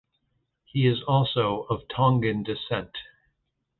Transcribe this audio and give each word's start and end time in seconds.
He 0.65 0.87
is 0.87 1.03
also 1.03 1.67
of 1.69 1.87
Tongan 1.87 2.41
descent. 2.41 2.97